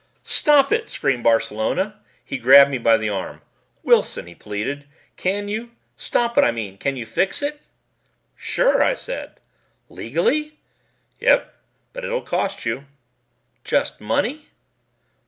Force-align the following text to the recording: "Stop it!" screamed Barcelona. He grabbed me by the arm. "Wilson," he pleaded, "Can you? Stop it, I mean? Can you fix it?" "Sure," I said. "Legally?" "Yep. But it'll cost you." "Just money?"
"Stop 0.23 0.71
it!" 0.71 0.89
screamed 0.89 1.23
Barcelona. 1.23 1.99
He 2.25 2.39
grabbed 2.39 2.71
me 2.71 2.79
by 2.79 2.97
the 2.97 3.09
arm. 3.09 3.43
"Wilson," 3.83 4.25
he 4.25 4.33
pleaded, 4.33 4.87
"Can 5.15 5.47
you? 5.47 5.73
Stop 5.95 6.35
it, 6.39 6.43
I 6.43 6.49
mean? 6.49 6.79
Can 6.79 6.97
you 6.97 7.05
fix 7.05 7.43
it?" 7.43 7.61
"Sure," 8.35 8.81
I 8.81 8.95
said. 8.95 9.39
"Legally?" 9.89 10.57
"Yep. 11.19 11.53
But 11.93 12.03
it'll 12.03 12.23
cost 12.23 12.65
you." 12.65 12.85
"Just 13.63 14.01
money?" 14.01 14.47